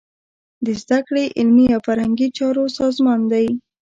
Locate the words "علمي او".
1.37-1.79